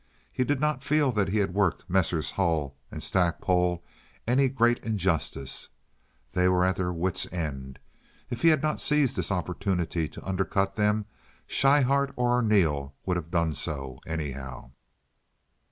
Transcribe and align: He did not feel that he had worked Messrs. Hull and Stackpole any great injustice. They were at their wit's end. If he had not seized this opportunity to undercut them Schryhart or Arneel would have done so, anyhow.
He 0.33 0.43
did 0.43 0.59
not 0.59 0.81
feel 0.81 1.11
that 1.11 1.27
he 1.27 1.37
had 1.37 1.53
worked 1.53 1.87
Messrs. 1.87 2.31
Hull 2.31 2.75
and 2.89 3.03
Stackpole 3.03 3.83
any 4.27 4.49
great 4.49 4.83
injustice. 4.83 5.69
They 6.31 6.49
were 6.49 6.65
at 6.65 6.75
their 6.77 6.91
wit's 6.91 7.31
end. 7.31 7.77
If 8.31 8.41
he 8.41 8.47
had 8.47 8.63
not 8.63 8.79
seized 8.81 9.15
this 9.15 9.31
opportunity 9.31 10.09
to 10.09 10.25
undercut 10.27 10.75
them 10.75 11.05
Schryhart 11.45 12.13
or 12.15 12.41
Arneel 12.41 12.93
would 13.05 13.17
have 13.17 13.29
done 13.29 13.53
so, 13.53 13.99
anyhow. 14.07 14.71